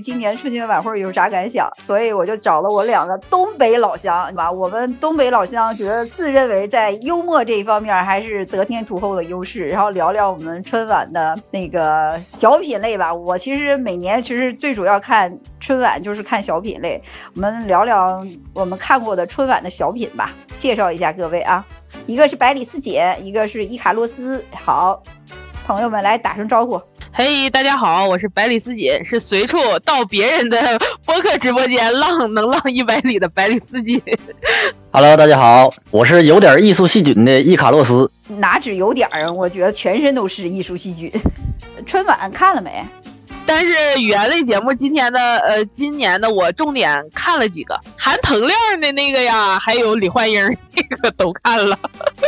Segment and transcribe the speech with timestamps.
[0.00, 4.50] 今年春节晚会有啥感想，所以我就找了我两个东北老乡，吧？
[4.50, 13.12] 我们东北老乡觉得自认为在幽默这一方面还是得天独厚的优势，然后聊聊我们春晚的那个小品类吧。
[13.12, 17.02] 我其实每年其实最主要看春晚就是看小品类，
[17.34, 18.24] 我们聊聊
[18.54, 21.64] 我们看过的春晚的小品吧，介绍一下各位啊，
[22.06, 25.02] 一个是百里四姐，一个是伊卡洛斯，好。
[25.70, 30.58] 朋友们来打声招呼，嘿，大家好，我是百里思锦，是随处到别人的
[31.04, 34.02] 播客直播间浪能浪一百里的百里思锦。
[34.90, 38.10] Hello，大家好，我是有点艺术细菌的伊卡洛斯。
[38.26, 41.08] 哪止有点儿啊，我觉得全身都是艺术细菌。
[41.86, 42.84] 春晚看了没？
[43.52, 51.76] 但是语言类节目今天的呃，今年的我重点看了几个，含腾亮的那个呀，还有李焕英那个都看了。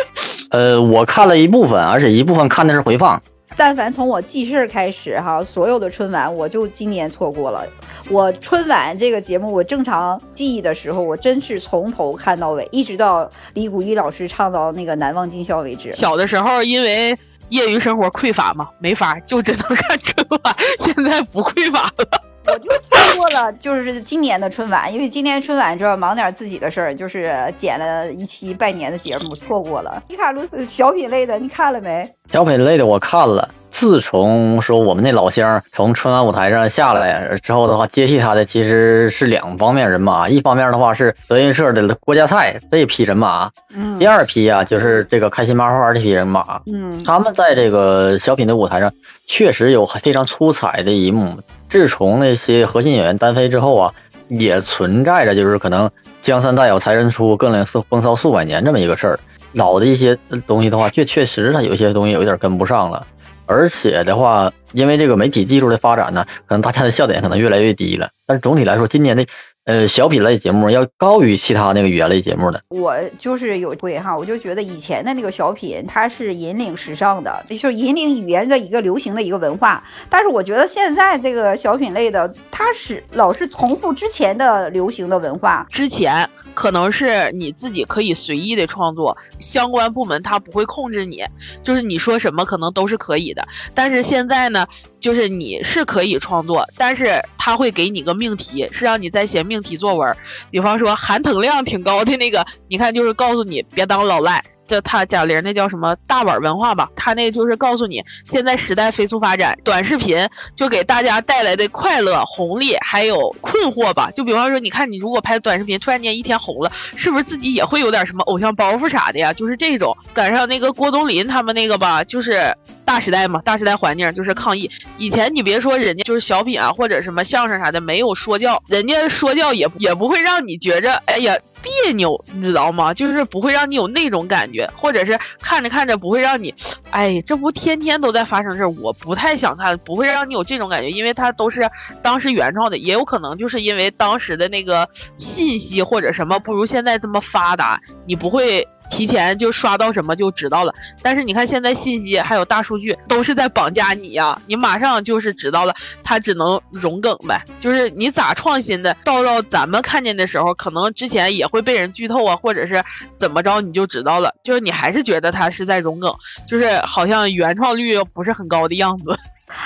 [0.51, 3.23] 呃，我看了一部分，而且一部分看的是回放。
[3.55, 7.65] 但凡从我记事儿开始哈，所有的春晚我就今年错过了。
[8.11, 15.93] 我春晚这个节目，我正常记忆的时候，我真是从头看到尾，一直到李谷一老师唱到那个难忘今宵为止。
[15.93, 17.17] 小的时候因为
[17.53, 20.57] 业余生活匮乏嘛，没法，就只能看春晚。
[20.81, 22.32] 现在不匮乏了。
[22.47, 30.03] 我就错过了，就是今年的春晚，因为今年春晚主要忙点自己的事儿，就是剪了一期拜年的节目，错过了。
[30.09, 32.09] 皮卡鲁小品类的，你看了没？
[32.33, 33.49] 小品类的我看了。
[33.71, 48.93] 自从说我们那老乡从春晚舞台上下来之后的话，接替他的其实是两方面人马，一方面的话是德云社的郭家菜这批人马，嗯，第二批啊就是这个开心麻花这批人马，嗯，他们在这个小品的舞台上
[49.27, 51.39] 确实有非常出彩的一幕。
[51.73, 53.95] 自从那些核心演员单飞之后啊，
[54.29, 59.19] 也存在着就是可能江山代有才人出，更令风骚数百年这么一个事儿。
[59.55, 63.07] 老的一些东西的话，确确实它有些东西有点跟不上了，
[63.47, 68.11] 而且的话，因为这个媒体技术的发展呢，可能大家的笑点可能越来越低了。
[68.27, 69.25] 但是总体来说，今年的。
[69.65, 72.61] 呃，小品类节目要高于其他那个语言类节目的。
[72.71, 79.85] 我就是有会哈，我就觉得以前的那个小品，它是引领时尚的，就是引领语言的一个流行的一个文化。
[80.11, 85.65] 但是我觉得现在这个小品类的，它是老是重复之前的流行的文化。
[85.71, 91.25] 之前可能是你自己可以随意的创作，相关部门他不会控制你，
[91.63, 93.47] 就是你说什么可能都是可以的。
[93.75, 94.67] 但是现在呢，
[94.99, 99.43] 就是你是可以创作，但是他会给你个命题，是让你在写。
[99.43, 100.17] 命题作文，
[100.53, 104.45] 比方说含糖量挺高的那个，你看就是告诉你别当老赖。
[104.73, 106.89] 这他贾玲那叫什么大碗文化吧？
[106.97, 114.11] 他那个就是告诉你，现在时代飞速发展，短视频就给大家带来的快乐、红利还有困惑吧。
[114.15, 119.35] 就比方说，你看你如果拍短视频，突然间一天红了，是不是自己也会有点什么偶像包袱啥的呀？
[119.35, 122.57] 就是这种赶上那个郭冬临他们那个吧，就是
[122.87, 124.71] 大时代嘛，大时代环境就是抗议。
[124.97, 131.37] 以前你别说人家就是小品啊或者什么相声啥的，没有说教，人家说教也也不会让你觉着，哎呀。
[131.63, 132.93] 别扭，你知道吗？
[132.93, 136.55] 就是不会让你有那种感觉，或者是看着看着不会让你，
[136.91, 141.71] 哎，这不天天都在发生事儿，我不太想看，不会让你有这种感觉，因为它都是
[142.03, 148.69] 当时原创的，也有可能就是因为当时的那个信息或者什么不如现在这么发达，你不会。
[148.93, 162.85] 提前就刷到什么就知道了，但是你看现在信息还有大数据都是在绑架你呀，你马上就是知道了，他只能融梗呗，就是你咋创新的，到到咱们看见的时候，可能之前也会被人剧透啊，或者是
[163.17, 166.15] 怎么着你就知道了，就是你还是觉得他是在融梗，
[166.47, 169.19] 就是好像原创率不是很高的样子。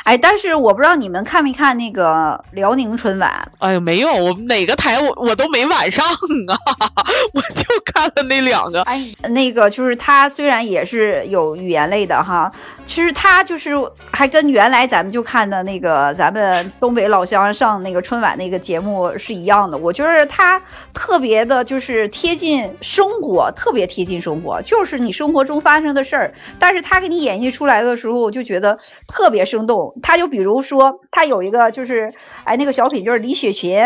[0.05, 3.51] 哎，但是我不知道你们看没看那个辽宁春晚？
[3.59, 6.57] 哎呀，没有，我哪个台我我都没晚上啊，
[7.35, 8.83] 我就看了那两个。
[8.83, 12.51] 哎，那个就是他虽然也是有语言类的哈，
[12.85, 13.73] 其实他就是
[14.11, 19.77] 还跟原来咱们就看的那个咱们东北老乡上那个春晚那个节目是一样的。
[19.79, 20.61] 我觉得他
[20.93, 29.76] 特别的就是贴近生活，特别贴近生活，就是你生活中发生的事儿，但是他给你演绎出来的时候，我就觉得特别生动。
[30.03, 32.13] 他就比如说，他有一个就是，
[32.45, 33.79] 哎，那个小品就是李雪琴、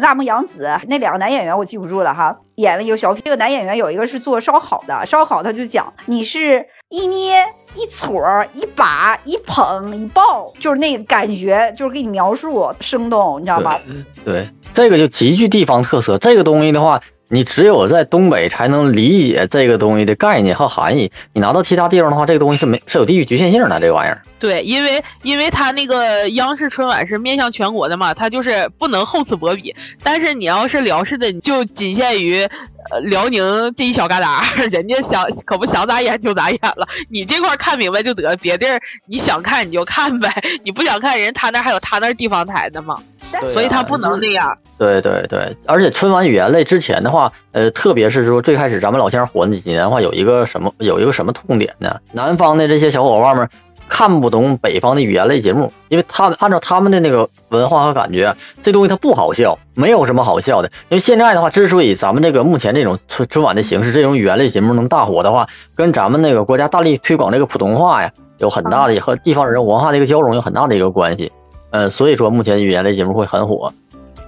[0.00, 3.22] 辣目洋子那两个男演员，我记不住了哈，演了一个小品。
[3.24, 8.20] 这个男演员有一个是做烧烤的，烧烤他就讲，你是一捏一撮
[8.54, 13.78] 一把一捧一抱，就是那感觉，就是给你描述生动，你知道吗？
[14.24, 16.18] 对，这个就极具地方特色。
[16.18, 17.00] 这个东西的话。
[17.30, 21.12] 你只有在东北才能理解这个东西的概念和含义。
[21.32, 23.78] 你拿到其他地方的话，这个东西是没是有地域局限性的。
[23.80, 29.76] 这个玩意儿，对，因为因为它那个央视春晚是面向全国的嘛，它就是不能厚此薄彼。
[30.02, 32.48] 但是你要是辽视的，你就仅限于
[33.02, 36.88] 辽宁这一小旮旯，人家想可不想咋演就咋演了。
[37.10, 40.32] 你这块看明白就得，别地儿你想看你就看呗，
[40.64, 42.96] 你不想看人他那还有他那地方台的嘛。
[43.30, 44.56] 对所以他啊不能那样。
[44.78, 51.96] 对对对，而且春晚语言类之前的话，呃，特别是说最开始咱们老乡火那几年的话，有一个什么有一个什么痛点呢？
[52.12, 53.48] 南方的这些小伙伴们
[53.88, 60.70] 看不懂北方的语言类节目，因为他们按照他们的那个文化和感觉，这东西它不好笑，没有什么好笑的。
[60.88, 71.32] 因为现在的话，之所以咱们这个目前这种春春晚的形式，这种语言类节目能大火的话，跟咱们那个国家大力推广这个普通话呀，有很大的和地方人文化的一个交融有很大的一个关系。
[71.70, 73.72] 呃，所以说目前语言类节目会很火。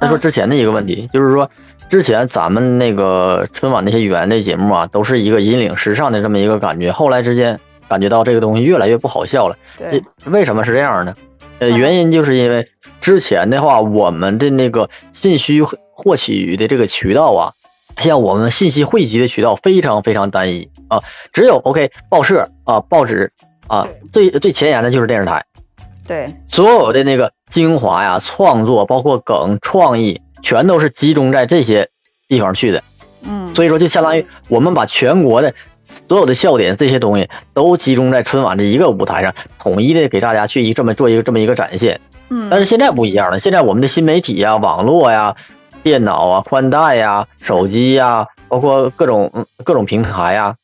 [0.00, 1.50] 再说之前的一个问题，就是说
[1.88, 9.56] 之前咱们那个春晚那些语言类节目啊，都是一个引领时尚的这么一个感觉，后来之间感觉到这个东西越来越不好笑了。
[9.76, 11.14] 对，为什么是这样呢？
[11.58, 12.66] 呃，嗯原因就是因为
[13.02, 15.60] 之前的话，我们的那个信息
[15.92, 17.52] 获取的这个渠道啊，
[17.98, 21.02] 像我们信息汇集的渠道非常非常单一啊，
[21.34, 23.30] 只有 OK 报社啊、报纸
[23.66, 25.44] 啊，最最前沿的就是电视台，
[26.10, 31.88] 对，所有的那个精华呀、创作，包括梗、创意，全都是集中在这些
[32.26, 32.82] 地方去的。
[33.22, 35.54] 嗯，所以说，就相当于我们把全国的
[36.08, 42.00] 所有的笑点这些东西都集中在春晚这一个舞台上，统一的给大家去一这么做一个这么一个展现。
[42.28, 45.36] 嗯，但是现在不一样了，现在我们的新媒体呀、网络呀、
[45.84, 50.56] 电脑啊、宽带呀、手机呀，包括各种嗯各种平台呀，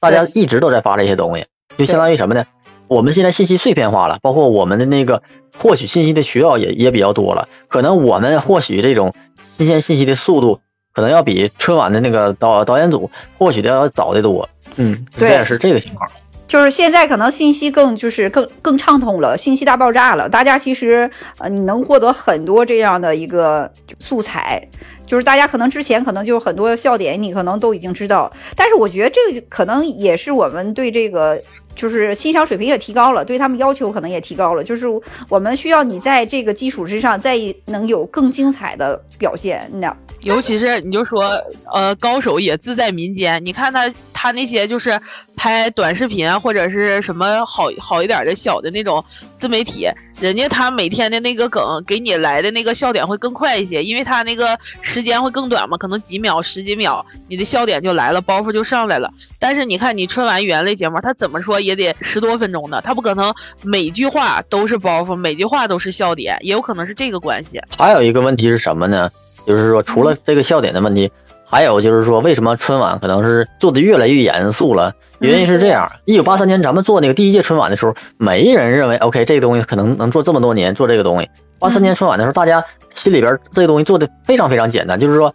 [0.00, 1.44] 大家一直都在发这些东西，
[1.76, 2.46] 就相当于什么呢？
[2.92, 5.22] 我们现在信息碎片化了，包括我们的那个
[5.56, 10.60] 获取信息的渠道也也比较多了，可能我们获取这种新鲜信息的速度，
[10.92, 14.48] 可能要比春晚的那个导导演组获取的要早得多。
[14.76, 16.08] 嗯，对是这个情况。
[16.46, 24.68] 就是现在可能信息更就是更更畅通了，信息大爆炸了，大家其实呃你能获得很多这样的一个素材，
[25.06, 31.42] 就是大家可能之前可能就很多笑点你可能都已经知道，但是我觉得这个可能也是我们对这个。
[31.74, 34.62] 就是欣赏水平也提高了，对他们要求可能也提高了。
[34.62, 34.86] 就是
[35.30, 37.34] 我们需要你在这个基础之上，再
[37.64, 39.70] 能有更精彩的表现。
[39.76, 41.42] 那尤其是你就说，
[41.72, 43.44] 呃，高手也自在民间。
[43.44, 45.00] 你看他他那些就是
[45.34, 49.04] 拍短视频啊，或者是什么好好一点的小的那种
[49.36, 49.88] 自媒体，
[50.20, 59.12] 人家他每天的那个梗给你来的那个笑点会更快一些，因为他那个时间会更短嘛，可能几秒、十几秒，你的笑点就来了，包袱就上来了。
[59.40, 63.34] 但是你看你春晚语言类节目，他怎么说也得十多分钟呢，他不可能
[63.64, 67.60] 每句话都是包袱，每句话都是笑点，也有可能是这个关系。
[67.76, 69.10] 还有一个问题是什么呢？
[69.46, 71.10] 就是说，除了这个笑点的问题，
[71.44, 74.94] 还有就是说，为什么春晚可能是做的越来越严肃了？
[75.18, 81.28] 原因是这样：一九八三年咱们做那个第一届春晚的时候，没人认为 OK 这个东西可能能做这么多年做这个东西。
[81.60, 85.32] 八三年春晚的时候，大家心里边这个东西做的非常非常简单，就是说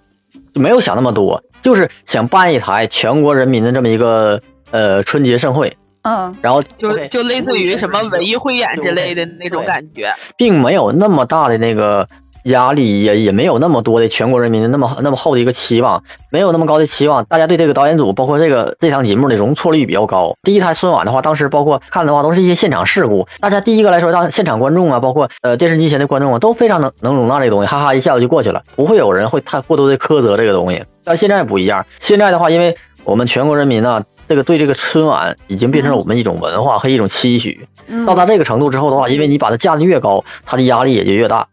[0.54, 10.14] 就没有想那么多，就是想办一台全国人民的这么一个呃春节盛会，嗯，然后就就类似于什么文艺汇演之类的那种感觉。
[10.36, 12.10] 并没有那么大的那个
[12.48, 17.24] 压力，也也没有那么多的全国人民的那么那么厚的一个期望，没有那么高的期望。
[17.26, 20.36] 大家对这个导演组，包括这个这档节目的容错率比较高。
[20.44, 23.28] 第一台春晚的话，当时包括看的话，都是一些现场事故。
[23.40, 30.84] 大家第一个来说，当现场观众啊，包括呃电视机前的观众啊，都非常能能容纳这个东西，哈哈一下子就过去了，不会有人会太过多的苛责这个东西。
[31.04, 37.68] 但现在不一样，现在的话，因为我们全国人民呢、这个对这个春晚已经变成了我们一种文化和一种期许。
[37.90, 41.48] 嗯到达这个程度之后的话，因为你把它架得越高，它的压力也就越大，嗯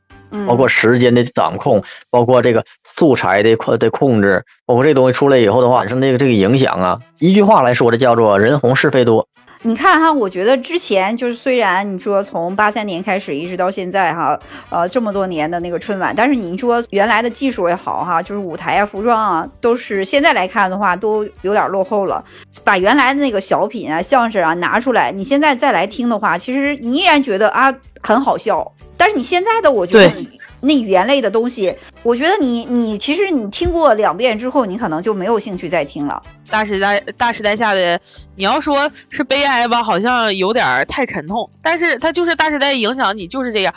[0.47, 9.29] 包括时间的掌控，包括这个素材的控的控制，包括这东西出来以后的话，产生这个这个影响啊，一句话来说，这叫做人红是非多。
[9.67, 22.23] 你看哈，我觉得之前就是虽然你说从八三年开始一直到现在哈，呃这么多年的那个春晚，但是你说原来的技术也好哈，就是舞台啊、服装啊，都是现在来看的话都有点落后了。
[22.63, 28.71] 把原来的那个小品啊、相声啊拿出来，你现在再来听的话，其实你依然觉得啊很好笑。
[28.99, 30.27] 但是你现在的，我觉得对
[30.65, 36.23] 那语言类的东西，我觉得你你其实你听过两遍之后，你可能就没有兴趣再听了。
[36.51, 38.01] 大时代大时代下的，
[38.37, 43.75] 你要说是悲哀吧，好像有点太沉痛，但是它就是大时代影响你就是这样。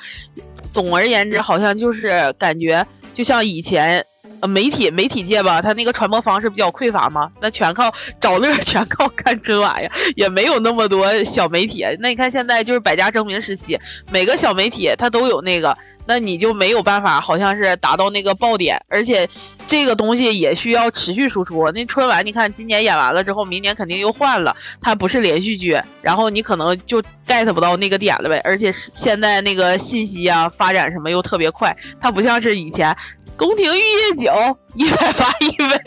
[0.72, 4.06] 总而言之，好像就是感觉就像以前。
[4.48, 7.91] 媒体媒体界吧，它那个传播方式比较匮乏嘛，那全靠
[8.22, 11.84] 找乐，全靠看春晚呀，也没有那么多小媒体。
[12.00, 13.79] 那你看现在就是百家争鸣时期，
[14.12, 15.75] 每个小媒体它都有那个，
[16.07, 19.29] 那你就没有办法，好像是达到那个爆点，而且
[19.67, 21.69] 这个东西也需要持续输出。
[21.71, 28.41] 那春晚，你看今年演完了之后，明年肯定又换了，它不是连续剧，然后你可能就 get 不到那个点了呗。
[28.43, 32.95] 而且现在那个信息啊发展什么又特别快，它不像是以前
[33.38, 35.82] 宫廷玉液酒一百八一杯，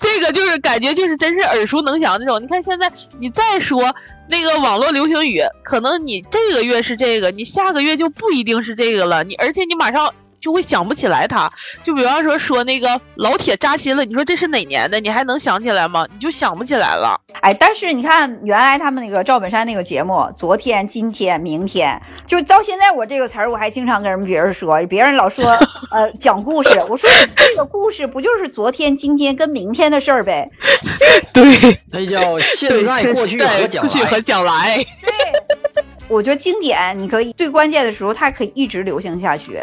[0.00, 2.42] 这个就是感觉就是真是耳熟能详那种。
[2.42, 3.94] 你看现在你再说
[4.28, 9.22] 那个网络流行语，可能你这个月是这个，你下个月就不一定是这个了。
[9.24, 11.50] 你而且你马上就会想不起来他。
[11.82, 15.00] 就比方说说那个老铁扎心了，你说这是哪年的？
[15.00, 16.06] 你还能想起来吗？
[16.12, 17.20] 你就想不起来了。
[17.40, 25.46] 哎，但是你看，原来他们那个赵本山那个节目，昨天、今天、明天，就到现在，我这个词儿我还经常跟人别人说，别人老说
[25.90, 30.48] 呃讲故事， 我说这个故事不就是昨天、今天跟明天的事儿呗？
[31.32, 34.18] 对，那叫现在、过去和将过去和。
[34.28, 34.76] 将来。
[34.76, 39.62] 对，我觉得经典，你可以最关键的时候，它可以一直流行下去。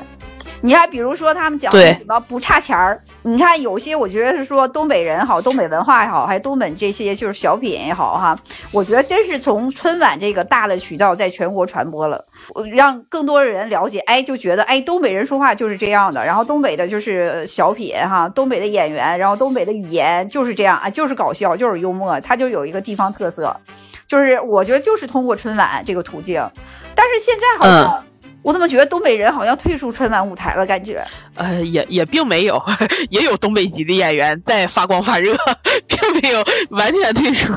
[0.65, 8.35] 你看比如说他们讲的什么不差钱儿，你看有些我觉得是说东北人好，东北文化也好，还东北这些就是小品也好哈，
[8.71, 23.55] 我觉得真是从春晚这个大的渠道在全国传播了，我让更多的人了解，哎，就觉得哎东北人说话就是这样的，然后东北的就是小品哈，东北的演员，然后东北的语言就是这样啊，就是搞笑，就是幽默，它就有一个地方特色。
[24.07, 26.39] 就是我觉得就是通过春晚这个途径，
[26.93, 28.04] 但是现在好像、
[28.45, 30.63] 我怎么觉得东北人好像退出春晚舞台了？
[30.67, 32.61] 感觉呃，也也并没有，
[33.09, 35.35] 也有东北籍的演员在发光发热，
[35.87, 37.53] 并没有完全退出。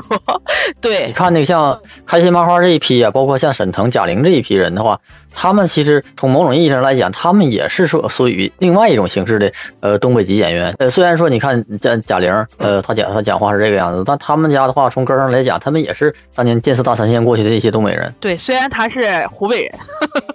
[0.81, 4.99] 对你对，看那个像开心麻花这一批啊，包括像沈腾、贾玲这一批人的话，
[5.31, 10.73] 他们其实从某种意义上来讲，他们也是说属于另外一种形式的呃东北籍演员。
[10.79, 18.15] 呃，虽然说你看贾贾玲，呃，她讲她讲话是这个样子，但他们家的话从根上来讲，他们也是当年建设大三线过去的一些东北人。
[18.19, 19.79] 对，虽然他是湖北人，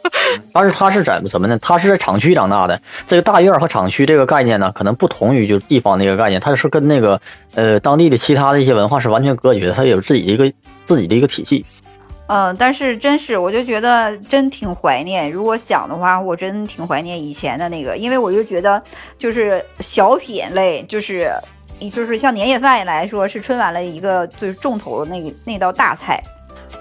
[0.52, 1.58] 但是他是怎么什么呢？
[1.60, 2.80] 他是在厂区长大的。
[3.06, 7.20] 这个大院和厂区这个概念呢，可能不同于就是地方那个概念，它是跟那个
[7.54, 10.52] 呃当地的其他的一些文化是完全隔绝的，它有自己的一个
[10.86, 11.64] 自己的一个体系。
[12.26, 15.30] 嗯，但是真是，我就觉得真挺怀念。
[15.30, 18.82] 如果想的话，我真挺怀念以前的那个，因为我就觉得
[19.18, 21.30] 就是小品类，就是
[21.92, 26.22] 就是像年夜饭来说，是春晚的一个最重头的那个那道大菜。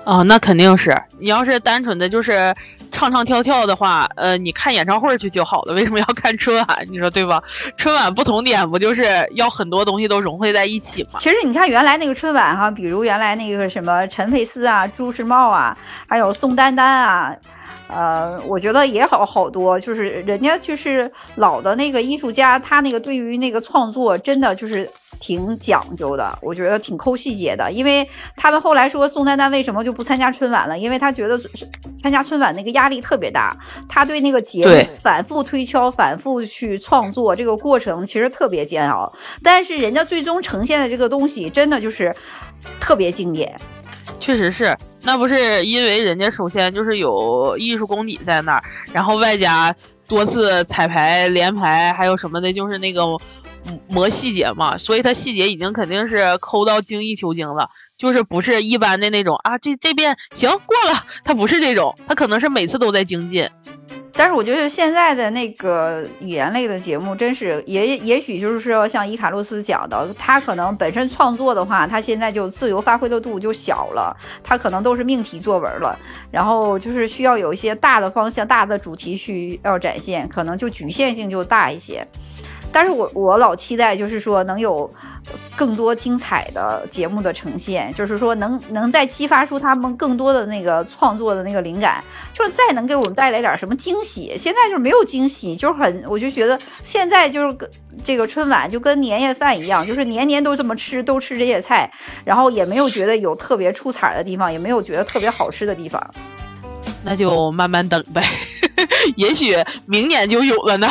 [0.06, 0.98] 啊、那肯定是。
[1.20, 2.54] 你要是单纯的就是
[2.94, 6.88] 唱唱跳跳的话，呃，你看演唱会去就好了，为什么要看春晚？
[6.90, 7.44] 你说对吧？
[7.76, 11.20] 春晚不同点不就是要很多东西都融汇在一起吗？
[11.20, 17.36] 其实你看原来那个春晚哈，比如原来那个什么陈佩斯啊、朱时茂啊，还有宋丹丹啊，
[17.88, 24.90] 呃，我觉得也好好多，就是人家就是老的那个艺术家，他那个对于那个创作真的就是。
[25.24, 30.78] 挺讲究的，我觉得挺抠细节的，因为他们后来说宋丹丹为什么就不参加春晚了？
[30.78, 31.40] 因为他觉得
[31.98, 39.10] 参加春晚那个压力特别大，他对那个节目反复推敲、反复去创作这个过程其实特别煎熬，
[39.42, 42.14] 但是人家最终呈现的这个东西真的就是
[42.82, 43.58] 特别经典。
[44.20, 49.74] 确实是，那不是因为人家首先就是有艺术功底在那儿，然后外加
[50.06, 53.20] 多次彩排、连排，还有什么的，就是那个嗯
[53.88, 63.50] 磨细节嘛，所以他细节已经肯定是抠到精益求精了，就是不是一般的那种啊，这这边行过了，他不是这种，他可能是每次都在精进。
[64.16, 75.98] 但是我觉得现在的那个语言类的节目，真是也也许就是说，像伊卡洛斯讲的，他可能本身创作的话，他现在就自由发挥的度就小了，他可能都是命题作文了，
[76.30, 82.08] 然后就是需要有一些大的方向、大的主题需要展现，可能就局限性就大一些。
[82.74, 84.92] 但是我我老期待，就是说能有
[85.56, 92.04] 更多精彩的节目的呈现，就是说能能再激发出他们更多的那个创作的那个灵感，
[92.34, 94.34] 就是再能给我们带来点什么惊喜。
[94.38, 97.70] 现在就是没有惊喜，就很，我就觉得现在就是跟
[98.04, 101.90] 这个春晚就跟年夜饭一样，就是年年都这么吃，都吃这些菜，
[102.26, 106.04] 然后也没有觉得有特别出彩的地方，也没有觉得特别好吃的地方。
[107.04, 108.24] 那就慢慢等呗，
[109.16, 110.88] 也许明年就有了呢。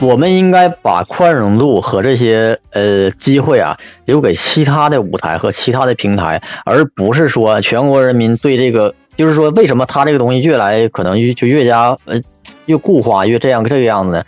[0.00, 3.76] 我们应该把宽容度和这些呃机会啊
[4.06, 12.18] 留给其他的舞台和其他的平台，而不是说全国人民对这个，就是说为什么他这个东西越来可能就越加呃
[12.64, 14.24] 越固化，越这样这个样子呢？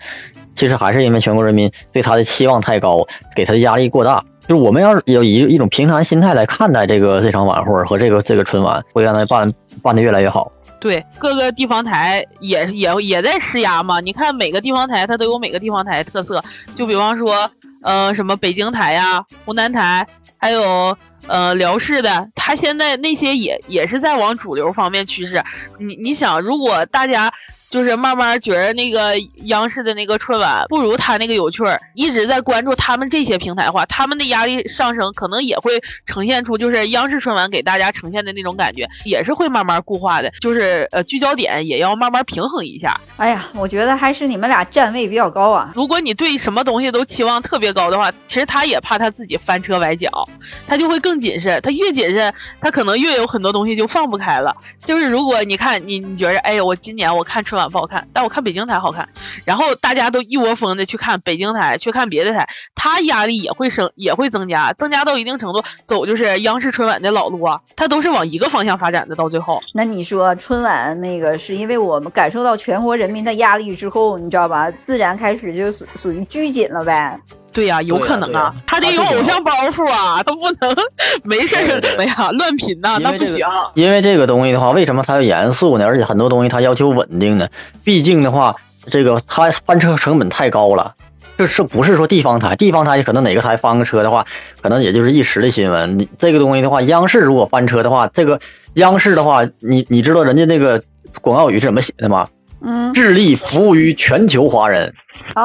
[0.54, 4.22] 其实还是因为全国人民对他的期望太高，给他的压力过大。
[4.46, 9.50] 就是我们要有以一种平常心态来看待这个这场晚会和这个这个春晚，会让他办
[9.80, 10.52] 办得越来越好。
[10.82, 14.00] 对，各个地方台也也也在施压嘛。
[14.00, 16.42] 你看每个地方台，它都有每个地方台特色。
[16.74, 20.08] 就比方说，呃，什么北京台呀、湖南台，
[20.38, 20.98] 还有
[21.28, 25.44] 呃辽视的，它现在那些也也是在往主流方面趋势。
[25.78, 27.32] 你你想，如果大家
[27.72, 43.00] 就是慢慢觉得那个央视的那个春晚不如他那个有趣儿，一直在关注他们这些平台化，他们的压力上升，可能也会呈现出就是央视春晚给大家呈现的那种感觉，也是会慢慢固化的，就是呃聚焦点也要慢慢平衡一下。
[43.16, 45.72] 哎呀，我觉得还是你们俩站位比较高啊。
[45.74, 50.28] 如果你对什么东西都期望特别高的话，其实他也怕他自己翻车崴脚，
[50.66, 51.62] 他就会更谨慎。
[51.62, 54.58] 他越谨慎，他可能越有很多东西就放不开了。
[54.84, 57.61] 就是如果你看你你觉得，哎呀，我今年我看春晚。
[57.68, 59.08] 不好看，但我看北京台好看。
[59.44, 69.62] 然后大家都一窝蜂的去看北京台，去看别的台，他压力也会升，也会增加，增加到一定程度，走就是央视春晚的老路啊，他都是往一个方向发展的，到最后。
[69.74, 74.70] 那你说春晚那个是因为我们感受到全国人民的压力之后，你知道吧？
[74.82, 77.18] 自然开始就属属于拘谨了呗。
[77.52, 80.76] 对呀，有可能啊，他得有偶像包袱啊，他不能
[81.22, 83.44] 没事儿怎么呀乱品呐，那不行。
[83.74, 85.84] 因为这个东西的话，为什么它要严肃呢？
[85.84, 87.48] 而且很多东西它要求稳定呢？
[87.84, 88.56] 毕竟的话，
[88.86, 90.94] 这个它翻车成本太高了。
[91.38, 92.56] 这是不是说地方台？
[92.56, 94.26] 地方台可能哪个台翻个车的话，
[94.60, 95.98] 可能也就是一时的新闻。
[95.98, 98.38] 你这个东西的话，央视如果翻车的话，这个
[98.74, 100.82] 央视的话，你你知道人家那个
[101.20, 102.28] 广告语是怎么写的吗？
[102.64, 104.94] 嗯，致力服务于全球华人，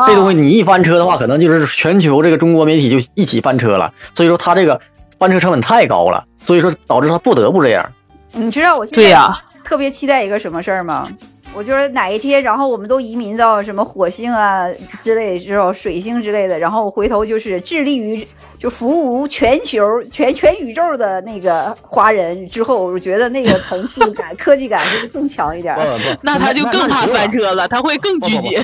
[0.07, 3.93] 这东西你一翻车的话，可能就是全球这个中国媒体就一起翻车了。
[4.13, 4.79] 所以说他这个
[5.17, 7.91] 翻车成本太高了，所以说导致他不得不这样。
[8.33, 9.19] 你知道我现在
[9.63, 11.09] 特别期待一个什么事儿吗？
[11.57, 14.67] 我觉得哪一天，然后我们都移民到什么火星啊
[15.01, 18.27] 之类之后，水星之类的，然后回头就是致力于
[18.59, 25.75] 就服务全球全全宇宙的那个华人之后，我觉得那个层次感、科技感会更强一点。
[26.21, 28.63] 那他就更怕翻车了，他会更拘谨。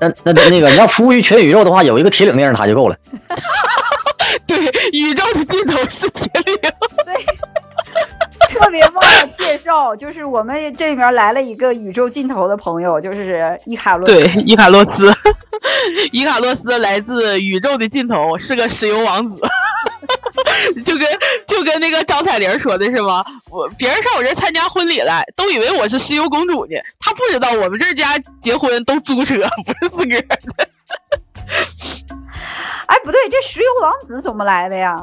[0.00, 2.96] 那那那个你要服务于全宇宙的话，有一个铁岭电视塔就够了。
[4.46, 4.56] 对，
[4.92, 6.30] 宇宙的尽头是铁。
[8.60, 14.06] 特别忘了介绍，就是我们这里面来了一个宇宙尽头的朋友，就是伊卡洛。
[14.06, 15.12] 对，伊卡洛斯，
[16.12, 19.42] 伊卡洛斯来自宇宙的尽头，是个石油王子。
[20.84, 21.06] 就跟
[21.46, 23.24] 就跟那个张彩玲说的是吗？
[23.50, 26.72] 我别人上我这参加婚礼来，都以为我是石油公主呢。
[26.98, 30.68] 他不知道我们这家结婚都租车，不是自个儿的。
[32.86, 34.98] 哎，不对，这石油王子怎么来的呀？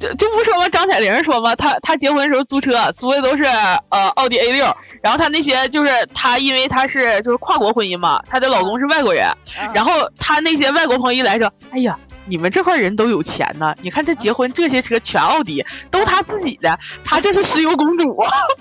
[0.00, 0.68] 就就不说吗？
[0.70, 1.54] 张彩玲说吗？
[1.54, 4.74] 她她结婚时候租车，租的都是呃奥迪 A 六。
[5.02, 9.28] 然后她那些就是她，因为她是就是跨国婚姻嘛，她的老公是外国人。
[9.74, 13.74] 然后她那些外国朋友一来说：“哎呀，你们这块人都有钱呐！
[13.82, 18.16] 你看这结婚这些车全奥迪，都她自己的，她这是石油公主。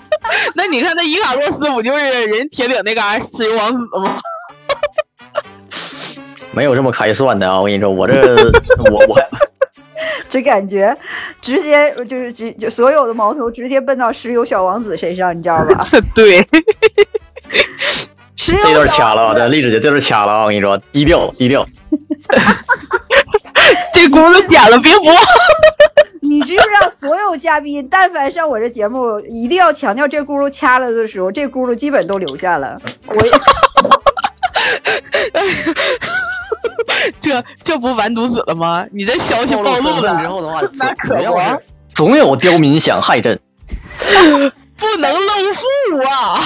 [0.56, 4.18] 那你看那伊卡洛斯不就是人铁岭那嘎石油王子吗？
[6.52, 7.60] 没有这么开算的啊！
[7.60, 8.36] 我跟你说，我这
[8.92, 9.18] 我 我。”
[10.30, 10.96] 这感觉，
[11.42, 15.88] 直接就是直就所有的矛头直接奔到石油小王子身上，你知道吧？
[16.16, 16.48] 对，
[18.38, 19.34] 石油这段掐了啊！
[19.34, 20.44] 这丽子姐这段掐了啊！
[20.44, 21.66] 我跟你说，低调低调。
[23.94, 25.14] 这轱辘剪了别播。
[26.22, 32.80] 你知不知道，所有嘉宾但凡上我这节目，一定要强调这轱辘掐了的时候，这轱辘基本都留下了。
[33.08, 33.16] 我。
[37.20, 38.86] 这这不完犊子了吗？
[38.92, 41.62] 你这消息暴露了之后的话， 那可不，
[41.94, 43.40] 总有刁民想害朕，
[44.78, 46.40] 不能露富啊！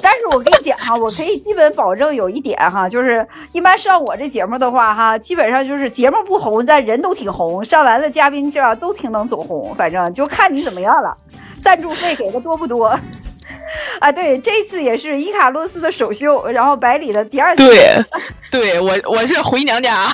[0.00, 11.16] 但是我跟你讲哈，我可以基本保证有一点哈，就是一般上我这节目的话哈，基本上就是节目不红，但人都挺红，上完了嘉宾这样都挺能走红，反正就看你怎么样了，
[11.60, 12.98] 赞助费给的多不多。
[14.00, 17.64] 啊，对，这次也是伊卡洛斯的首秀，然后百里的第二次。
[17.64, 18.04] 对，
[18.50, 20.12] 对我我是回娘家，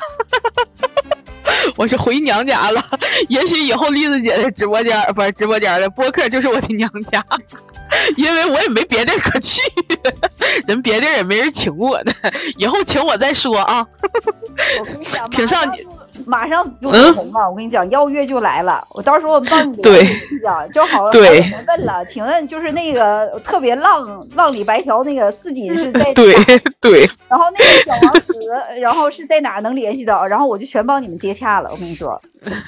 [1.76, 2.84] 我是回娘家了。
[3.28, 7.24] 也许以后栗子姐的直播间不是直播间的播客就是我的娘家，
[8.16, 9.60] 因为我也没别地可去，
[10.66, 12.12] 人别地也没人请我呢，
[12.58, 13.86] 以后请我再说啊。
[14.78, 15.86] 我跟你讲，挺上你。
[16.26, 18.86] 马上就红了，我跟你讲，邀约就来了。
[18.90, 20.04] 我到时候我帮你对
[20.42, 21.10] 讲，就好。
[21.10, 26.34] 对，问了，请问就是那个特别浪浪里白条那个四锦是在 对
[26.80, 28.32] 对，然后那个小王子，
[28.80, 30.26] 然后是在哪能联系到？
[30.26, 31.70] 然后我就全帮你们接洽了。
[31.70, 32.20] 我跟你说，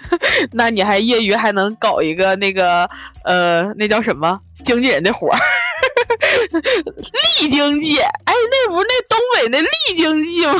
[0.52, 2.88] 那你还业余还能搞一个那个
[3.24, 5.38] 呃，那叫什么经纪人的活儿？
[7.42, 10.54] 丽经济，哎，那不是那东北那丽经济吗？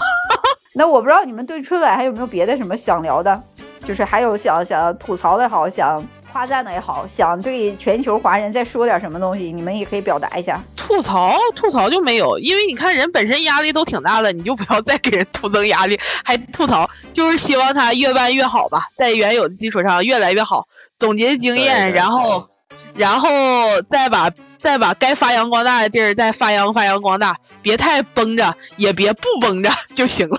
[0.75, 3.43] 那我不知道你们对春晚还有没有别的什么想聊的，
[3.85, 10.63] 就是还有想想吐槽的好，想夸赞的也好，想对全球华人再说点什么东西，你们也可以表达一下。
[10.77, 22.49] 吐槽吐槽就没有，因为你看人本身压力都挺大的，你就不要再给人徒增压力，还吐槽，就是希望他越办越好吧，在原有的基础上越来越好，总结经验，然后
[22.95, 24.31] 然后再把。
[24.63, 30.39] 再把该发扬光大的地儿再发扬发扬光大，别太绷着，也别不绷着就行了。